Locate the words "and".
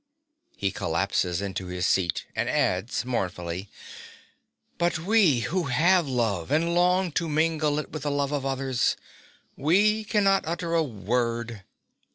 2.35-2.49, 6.49-6.73